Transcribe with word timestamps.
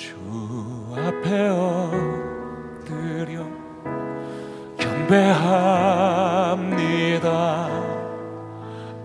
주 0.00 0.16
앞에 0.96 1.48
엎드려 1.50 3.44
경배합니다. 4.78 5.28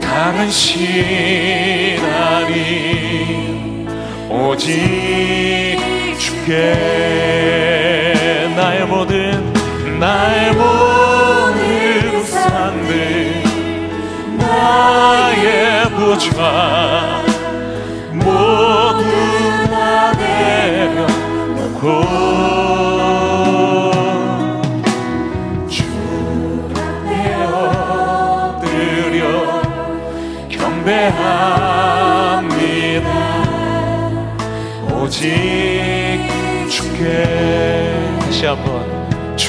다른 0.00 0.50
신 0.50 2.00
아닌 2.00 3.86
오직 4.30 4.72
주께 6.18 7.13
나의 10.04 10.52
모든 10.52 12.24
산들 12.24 13.42
나의 14.36 15.84
부자 15.94 17.22
모두 18.12 19.02
다 19.70 20.12
내려놓고 20.12 21.84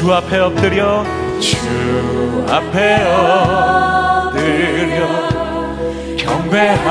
주 0.05 0.13
앞에 0.13 0.37
엎드려 0.37 1.03
주 1.39 1.57
앞에 2.47 3.01
엎드려 4.27 5.07
경배합니다. 6.15 6.83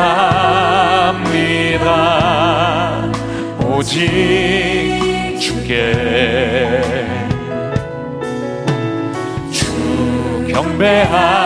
오직 3.69 5.39
주께. 5.41 5.93
주 9.53 9.65
경배합니다. 10.53 11.45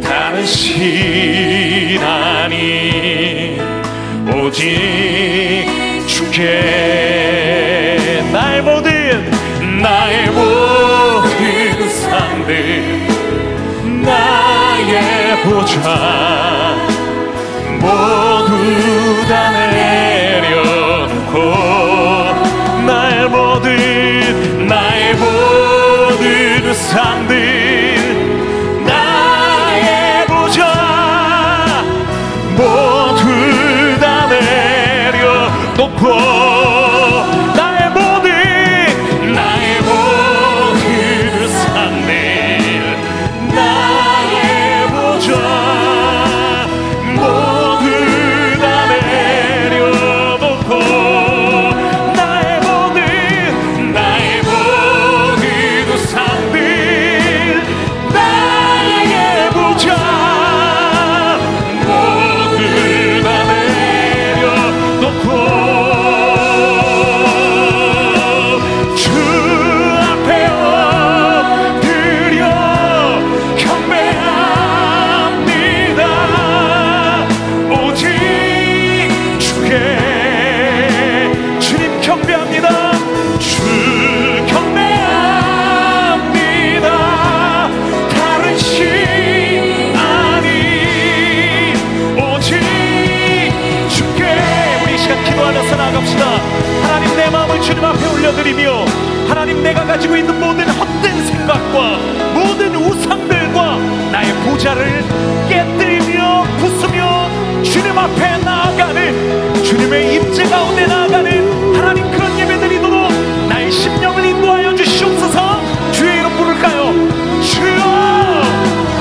다른 0.00 0.46
신 0.46 2.00
아닌 2.00 3.60
오직 4.32 5.66
주께 6.06 7.45
나의 8.56 8.62
모든 8.62 9.30
나의 9.82 10.30
모든 10.30 11.90
상들 11.90 13.06
나의 14.02 15.42
보좌 15.42 16.74
모두 17.78 19.26
다 19.28 19.50
내려놓고 19.70 21.34
나의 22.86 23.28
모든 23.28 24.66
나의 24.66 25.14
모든 25.16 26.72
상들 26.72 27.65
앞에 97.96 98.06
올려드리며 98.06 98.84
하나님 99.28 99.62
내가 99.62 99.84
가지고 99.84 100.16
있는 100.16 100.38
모든 100.38 100.68
헛된 100.68 101.26
생각과 101.26 101.98
모든 102.34 102.74
우상들과 102.76 103.78
나의 104.12 104.32
보좌를 104.44 105.02
깨뜨리며 105.48 106.44
부수며 106.58 107.30
주님 107.62 107.96
앞에 107.96 108.38
나아가는 108.38 109.62
주님의 109.64 110.14
임재 110.14 110.44
가운데 110.44 110.86
나아가는 110.86 111.74
하나님 111.74 112.10
그런 112.10 112.38
예배 112.38 112.58
드리도록 112.58 113.10
나의 113.48 113.72
심령을 113.72 114.24
인도하여 114.24 114.74
주시옵소서. 114.74 115.60
주의 115.92 116.18
이름 116.18 116.36
부를까요? 116.36 116.92
주여! 117.42 117.82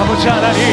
아버지 0.02 0.28
하나님 0.28 0.64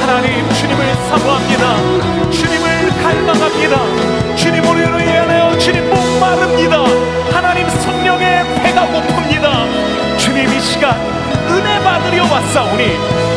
하나님 0.00 0.48
주님을 0.54 0.94
사모합니다. 1.08 2.30
주님을 2.30 2.88
갈망합니다. 3.02 4.36
주님으로 4.36 4.78
인하여 5.00 5.58
주님 5.58 5.88
목마릅니다 5.90 7.19
하나님 7.40 7.66
성령의 7.70 8.44
배가 8.62 8.86
고픕니다. 8.86 10.18
주님 10.18 10.46
이 10.52 10.60
시간 10.60 10.94
은혜 11.48 11.82
받으려 11.82 12.24
왔사오니 12.30 12.84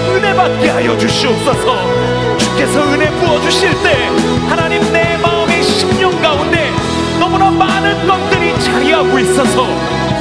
은혜 0.09 0.35
받게 0.35 0.69
하여 0.71 0.97
주시옵소서. 0.97 2.37
주께서 2.37 2.83
은혜 2.91 3.09
부어주실 3.11 3.71
때 3.81 4.09
하나님 4.49 4.81
내 4.91 5.15
마음의 5.15 5.63
심령 5.63 6.21
가운데 6.21 6.69
너무나 7.17 7.49
많은 7.49 8.05
것들이 8.05 8.59
자리하고 8.59 9.19
있어서 9.19 9.67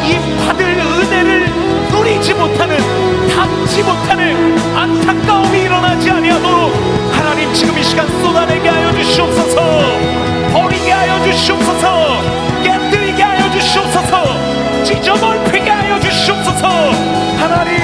이 0.04 0.16
받을 0.46 0.64
은혜를 0.78 1.50
누리지 1.90 2.34
못하는 2.34 2.76
담지 3.34 3.82
못하는 3.82 4.76
안타까움이 4.76 5.58
일어나지 5.58 6.08
아니하도록 6.08 6.72
하나님 7.10 7.52
지금 7.52 7.76
이 7.76 7.82
시간 7.82 8.06
쏟아내게 8.22 8.68
하여 8.68 8.92
주시옵소서. 8.92 9.60
버리게 10.52 10.92
하여 10.92 11.20
주시옵소서 11.24 12.42
찢어멀피게 15.02 15.68
하여 15.70 15.98
주시옵소서. 16.00 16.68
하나님 17.38 17.81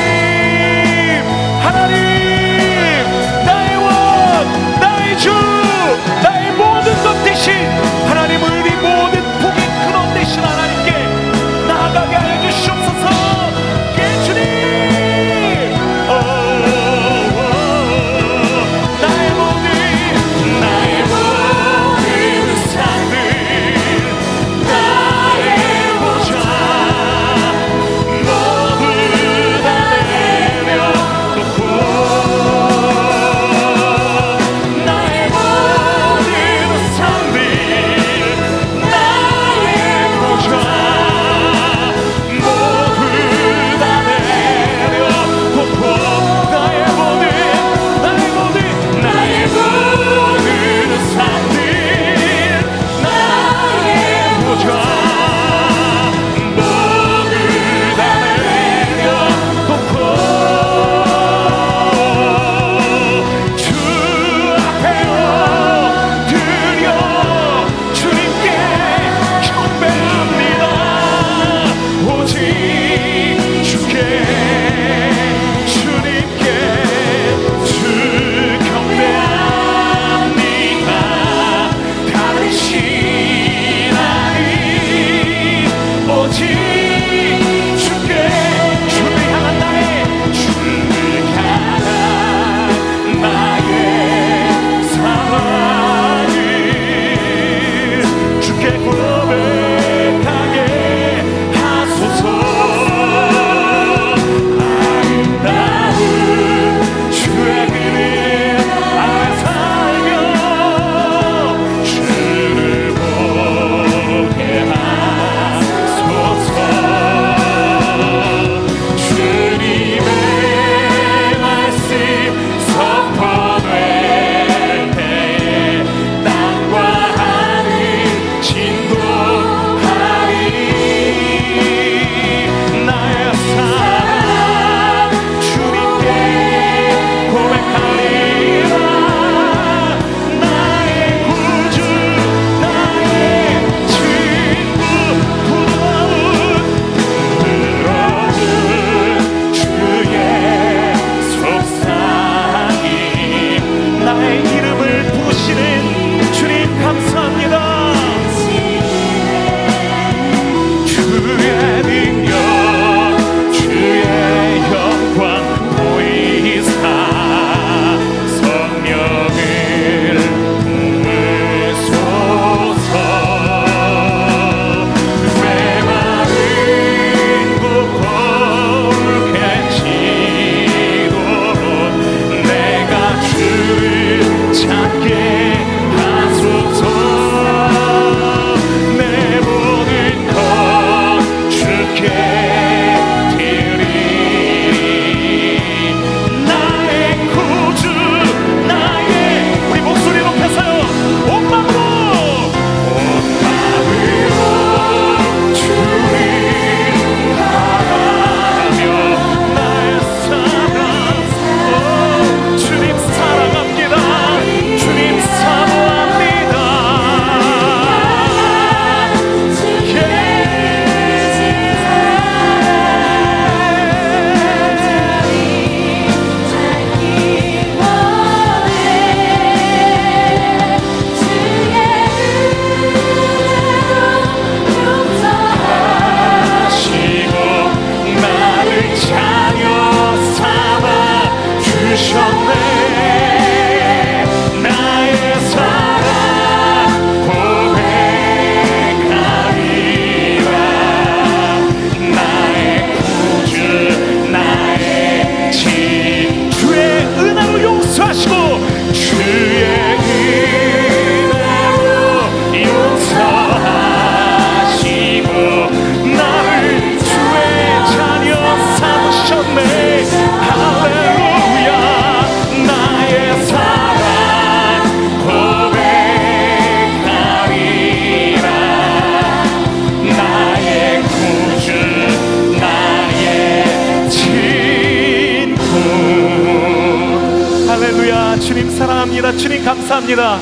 사랑합니다. 288.49 289.33
주님 289.33 289.63
감사합니다. 289.63 290.39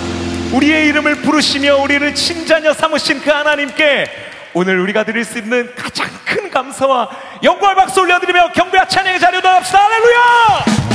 우리의 0.53 0.87
이름을 0.89 1.23
부르시며 1.23 1.79
우리를 1.79 2.15
친자녀 2.15 2.73
삼으신 2.73 3.21
그 3.21 3.31
하나님께 3.31 4.09
오늘 4.55 4.79
우리가 4.79 5.03
드릴 5.03 5.25
수 5.25 5.39
있는 5.39 5.75
가장 5.75 6.09
큰 6.25 6.49
감사와 6.49 7.11
영광 7.43 7.75
박수 7.75 8.01
올려드리며 8.01 8.53
경배와 8.53 8.87
찬양의 8.87 9.19
자리로 9.19 9.41
나갑시다. 9.43 9.79
할렐루야! 9.79 10.86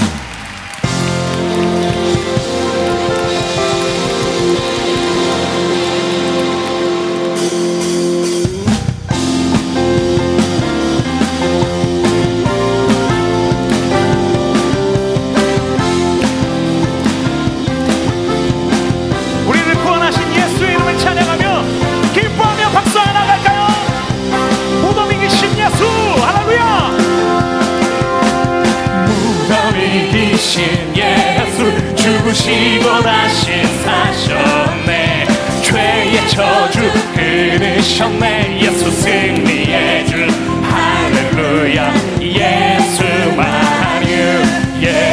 죽으시고 32.31 33.01
다시 33.01 33.63
사셨네. 33.83 35.27
죄의 35.61 36.29
저주 36.29 36.79
끊으셨네. 37.13 38.61
예수 38.61 38.89
승리의 38.89 40.05
주 40.05 40.27
할렐루야. 40.63 41.93
예수만 42.21 44.03
유. 44.07 44.83
예 44.85 45.10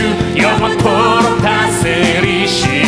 주 0.00 0.06
영원토록 0.38 1.42
다스리시. 1.42 2.79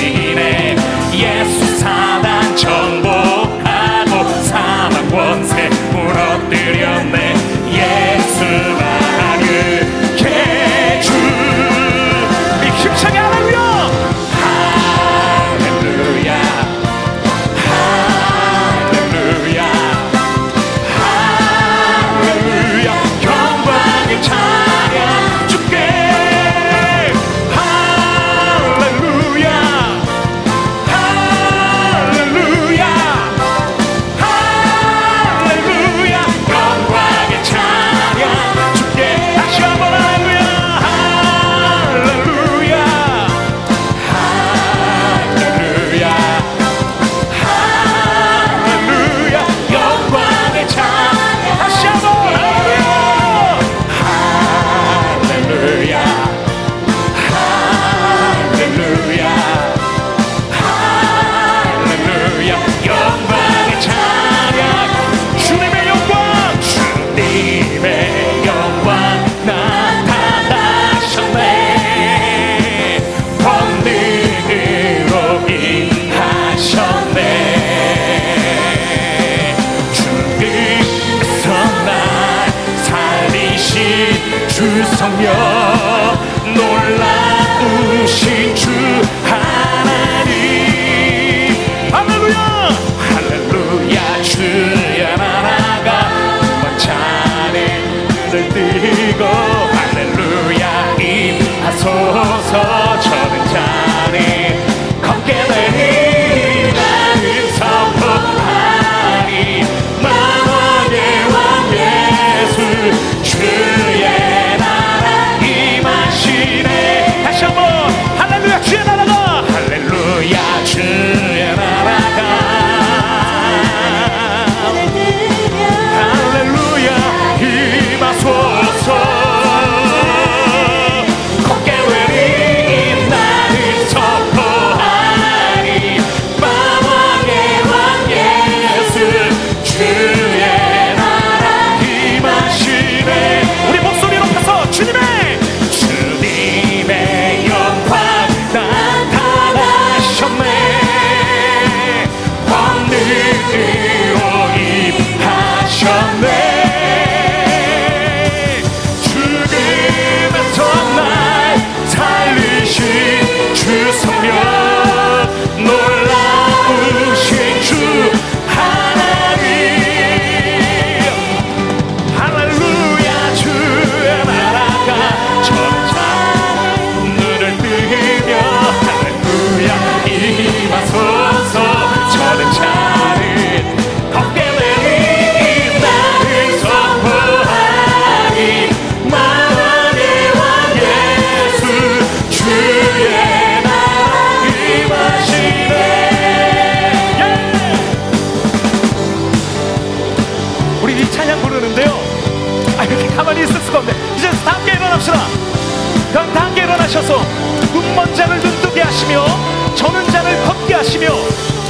저는 209.75 210.07
자를 210.11 210.45
걷게 210.45 210.75
하시며 210.75 211.09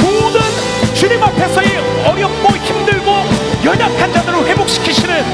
모든 0.00 0.40
주님 0.94 1.22
앞에서의 1.22 1.78
어렵고 2.04 2.56
힘들고 2.56 3.12
연약한 3.64 4.12
자들을 4.12 4.46
회복시키시는 4.48 5.24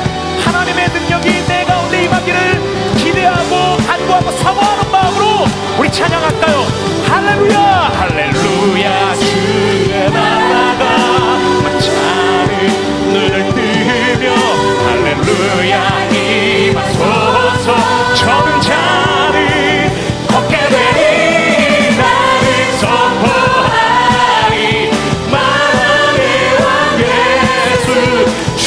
하나님의 0.44 0.88
능력이 0.90 1.46
내 1.46 1.64
가운데 1.64 2.04
임하기를 2.04 2.96
기대하고 2.98 3.78
간구하고 3.86 4.30
사모하는 4.32 4.90
마음으로 4.90 5.46
우리 5.78 5.90
찬양할까요? 5.90 6.66
할렐루야! 7.08 7.92
할렐루야 7.96 9.14
주의 9.14 10.10
나라가 10.10 11.38
마차는 11.62 13.12
눈을 13.12 13.54
뜨며 13.54 14.34
할렐루야 14.84 16.10
임하소서 16.12 17.97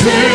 주 0.02 0.31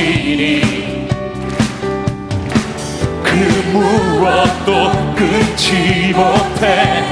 그 3.22 3.28
무엇도 3.72 4.70
끊지 5.14 6.14
못해 6.16 7.04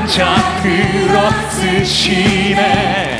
자 0.07 0.35
들어 0.61 1.31
쓰시네. 1.49 3.19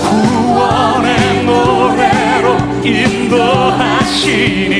구원의 0.00 1.44
노래로 1.44 2.56
인도하시니 2.82 4.77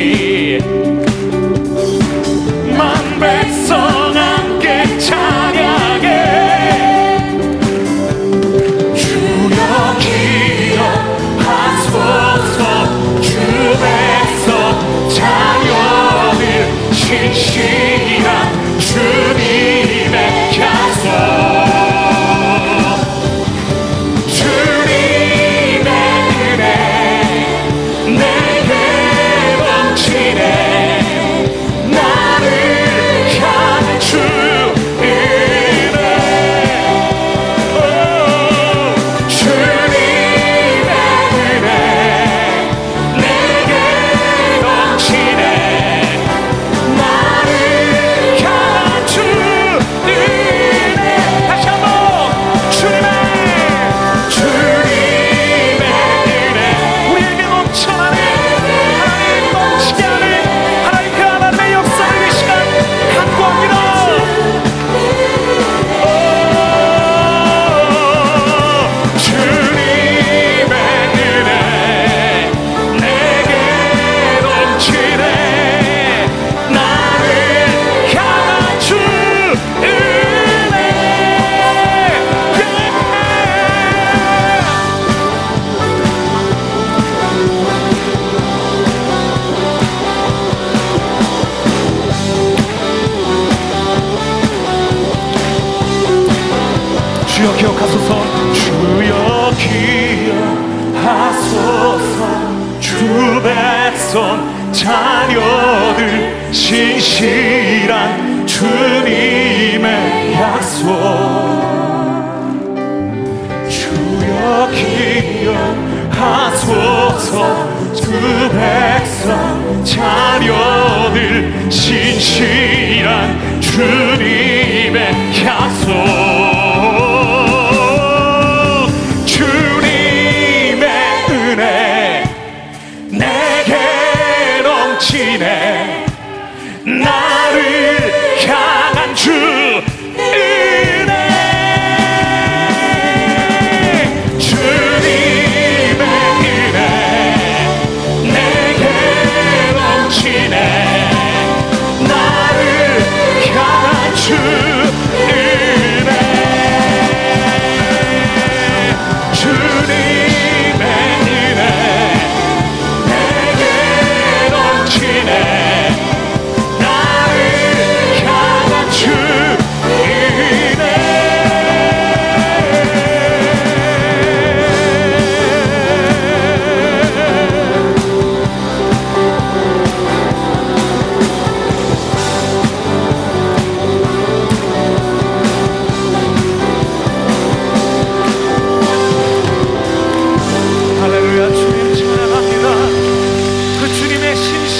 주님의 124.68 125.12
약속 125.46 126.37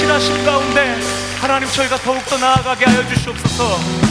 자신 0.08 0.42
가운데 0.42 0.98
하나님 1.38 1.68
저희가 1.68 1.98
더욱더 1.98 2.38
나아가게 2.38 2.86
하여 2.86 3.06
주시옵소서. 3.08 4.07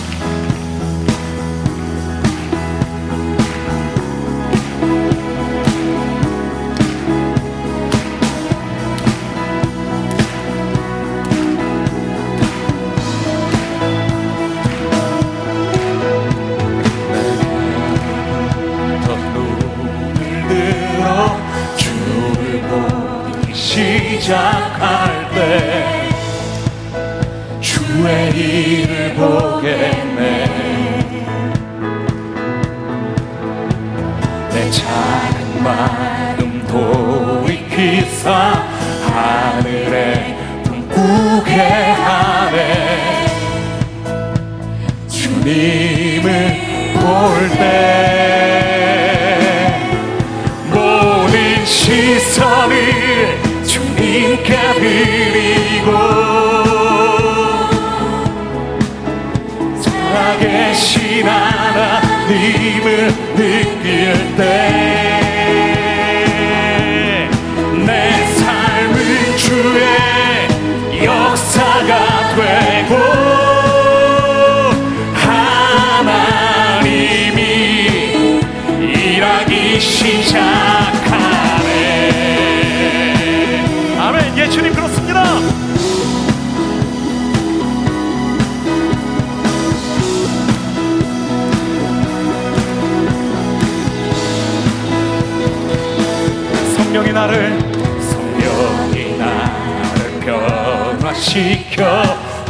지켜 101.38 102.02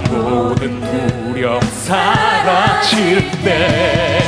모든 0.10 0.80
무력 0.80 1.62
사라질 1.62 3.30
때 3.43 4.23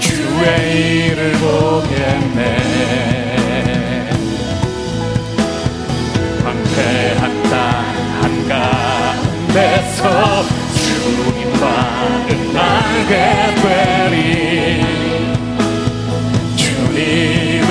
주의 0.00 1.06
일을 1.06 1.30
보겠네. 1.34 2.40
황폐한 6.42 7.22
땅 7.44 7.54
한가운데서 9.52 10.02
주님만을 10.74 12.28
알게 12.58 13.12
되리. 13.62 14.82
주님을 16.56 17.70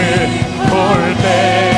볼때 0.70 1.71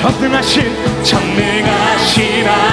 전능하신 0.00 0.64
전능하신 1.04 2.48
아 2.48 2.69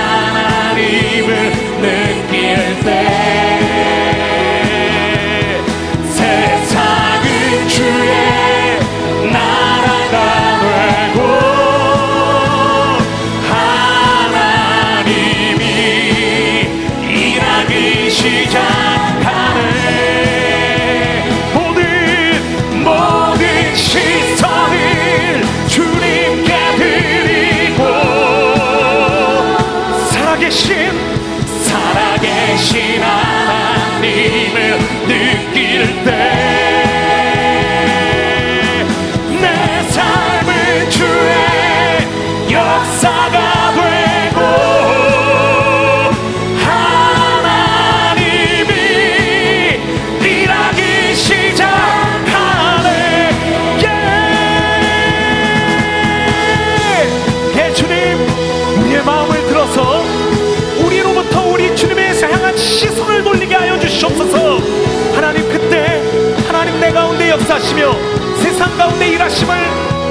역사하시며 67.47 67.93
세상 68.35 68.77
가운데 68.77 69.07
일하심을 69.07 69.55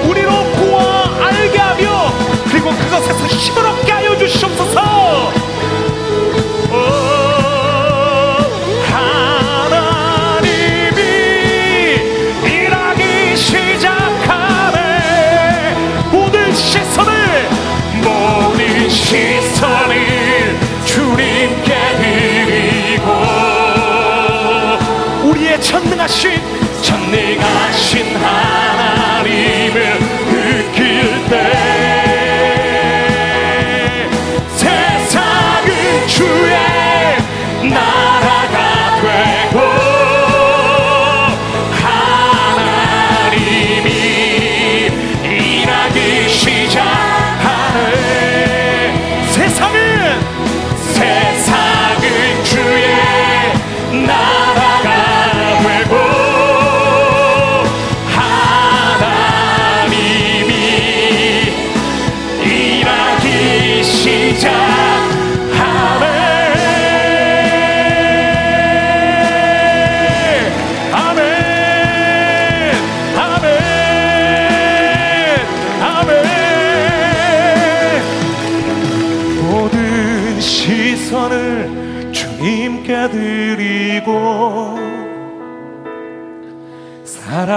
우리로 0.09 0.31
보아 0.31 1.27
알게 1.27 1.59
하며 1.59 2.11
그리고 2.49 2.71
그것에서 2.71 3.27
힘을 3.27 3.67
얻게 3.67 3.93
하여 3.93 4.17
주시옵소서. 4.17 4.81
오, 6.71 6.77
하나님이 8.91 9.77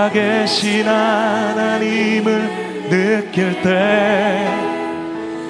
살아계신 0.10 0.88
하나님을 0.88 2.50
느낄 2.90 3.62
때 3.62 4.70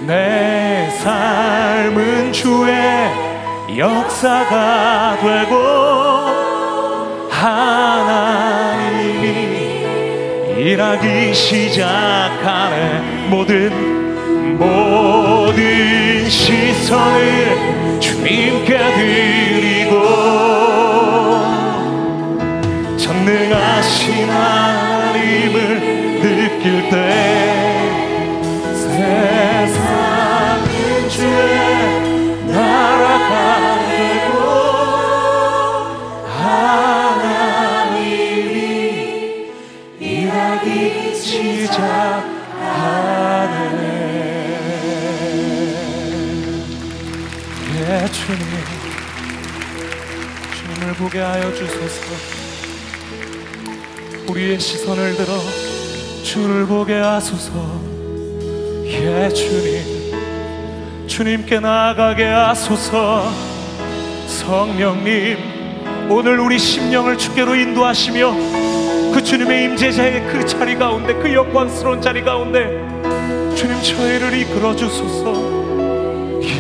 내 0.10 0.89
삶은 1.04 2.34
주의 2.34 2.74
역사가 3.78 5.17
되고 5.22 5.56
하나님이 7.30 8.19
일하기 10.58 11.34
시작하네. 11.34 13.28
모든 13.30 14.58
모든 14.58 16.28
시선을 16.28 18.00
주님께 18.00 18.78
드리고 18.95 20.02
전능하신 22.98 23.79
하나님을 24.30 25.60
느낄 26.22 26.89
때 26.89 26.96
세상은 28.74 30.68
주의 31.10 31.50
되고 33.88 34.38
하나님이 38.00 39.52
일하기 40.00 41.15
시작하네. 41.15 42.60
예 47.76 48.08
주님. 48.12 48.44
주님을 50.56 50.94
보게 50.96 51.20
하여 51.20 51.54
주소서 51.54 52.48
우리의 54.30 54.60
시선을 54.60 55.15
들어 55.15 55.34
주를 56.24 56.68
보게 56.68 56.94
하소서. 56.94 57.52
예 58.86 59.28
주님. 59.30 61.08
주님께 61.08 61.60
나아가게 61.60 62.26
하소서. 62.26 63.28
성령님 64.28 66.10
오늘 66.10 66.39
우리 66.39 66.60
심령을 66.60 67.18
주께로 67.18 67.56
인도하시며 67.56 68.32
그 69.13 69.24
주님의 69.24 69.63
임재자의 69.65 70.28
그 70.28 70.46
자리 70.46 70.76
가운데 70.76 71.15
그 71.15 71.34
영광스러운 71.34 72.00
자리 72.00 72.24
가운데 72.24 72.68
주님 73.56 73.82
저희를 73.82 74.38
이끌어 74.38 74.76
주소서. 74.76 75.34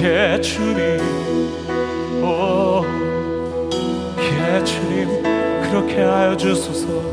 예 0.01 0.41
주님. 0.41 0.99
오, 2.23 2.83
예 4.19 4.63
주님. 4.63 5.21
그렇게 5.69 6.01
하여 6.01 6.35
주소서 6.35 7.08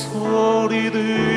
소리 0.00 0.90
들 0.90 1.29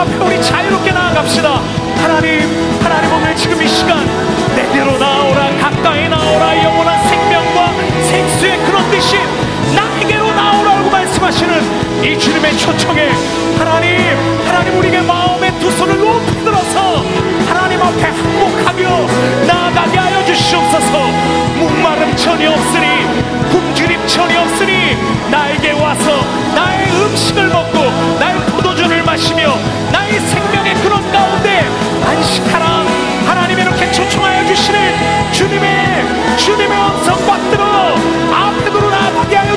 앞에 0.00 0.16
우리 0.24 0.42
자유롭게 0.42 0.92
나아갑시다. 0.92 1.60
하나님, 2.00 2.40
하나님 2.82 3.12
오늘 3.12 3.36
지금 3.36 3.60
이 3.62 3.68
시간 3.68 4.06
내대로 4.56 4.96
나오라, 4.96 5.50
가까이 5.60 6.08
나오라, 6.08 6.64
영원한 6.64 7.06
생명과 7.06 7.72
생수의 8.08 8.64
그런 8.64 8.90
뜻이 8.90 9.18
나에게로 9.76 10.32
나오라고 10.32 10.88
말씀하시는 10.88 12.02
이 12.02 12.18
주님의 12.18 12.56
초청에 12.56 13.10
하나님, 13.58 14.16
하나님 14.46 14.78
우리에게 14.78 15.02
마음의 15.02 15.58
두 15.60 15.70
손을 15.70 15.98
높이 15.98 16.44
들어서 16.44 17.04
하나님 17.46 17.82
앞에 17.82 18.02
항복하며 18.02 19.06
나아가게 19.46 19.98
하여 19.98 20.24
주시옵소서. 20.24 20.98
목마름 21.58 22.16
전혀 22.16 22.50
없으니 22.52 22.86
굶주림 23.50 24.06
전혀 24.06 24.40
없으니 24.40 24.96
나에게 25.30 25.72
와서 25.72 26.24
나의 26.54 26.90
음식을 26.90 27.48
먹고 27.48 27.79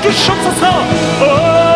주시옵소서. 0.04 0.68
어! 0.68 1.73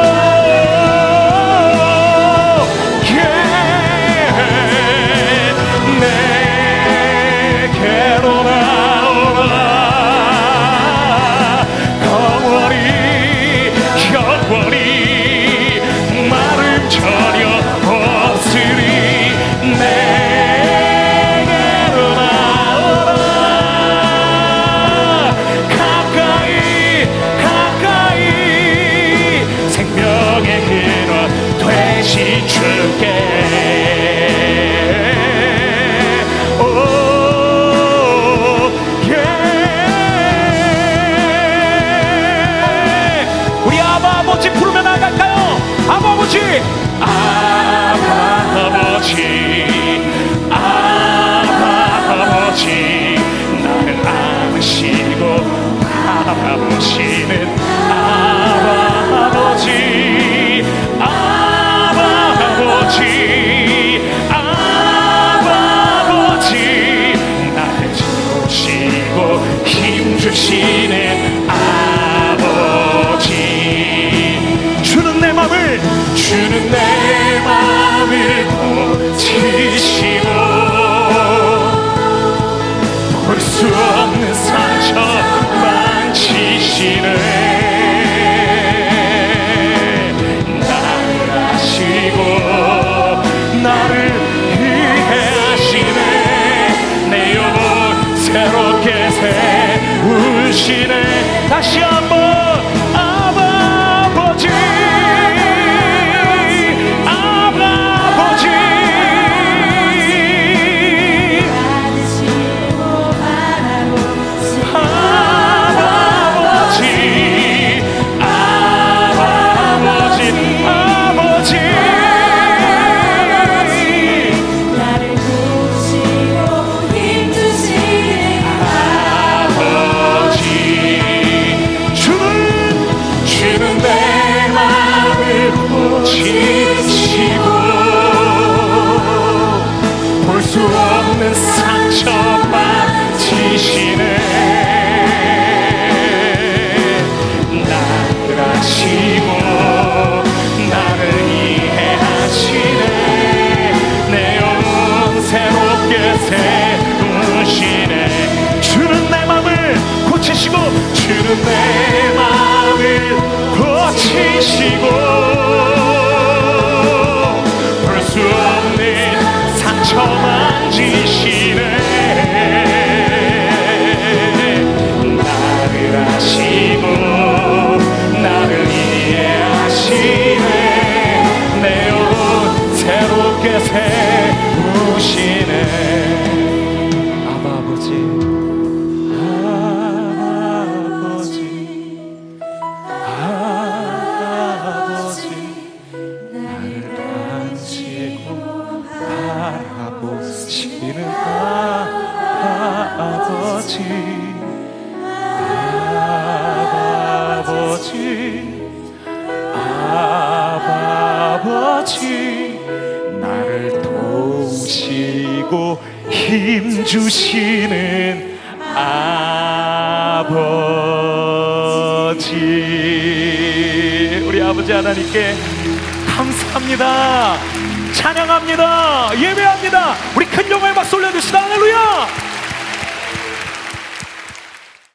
대신에 100.68 101.48
다시 101.48 101.80
한번 101.80 102.57